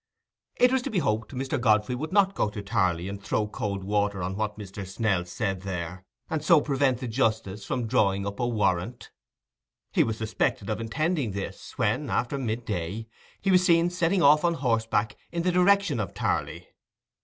[0.55, 1.61] It was to be hoped Mr.
[1.61, 4.83] Godfrey would not go to Tarley and throw cold water on what Mr.
[4.83, 9.11] Snell said there, and so prevent the justice from drawing up a warrant.
[9.93, 13.09] He was suspected of intending this, when, after mid day,
[13.41, 16.69] he was seen setting off on horseback in the direction of Tarley.